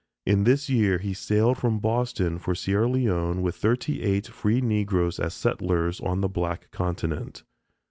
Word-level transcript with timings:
In 0.25 0.45
this 0.45 0.67
year 0.67 0.97
he 0.97 1.13
sailed 1.13 1.59
from 1.59 1.77
Boston 1.77 2.39
for 2.39 2.55
Sierra 2.55 2.89
Leone 2.89 3.43
with 3.43 3.55
thirty 3.55 4.01
eight 4.01 4.25
free 4.25 4.59
Negroes 4.59 5.19
as 5.19 5.35
settlers 5.35 5.99
on 6.01 6.21
the 6.21 6.27
Black 6.27 6.71
Continent. 6.71 7.43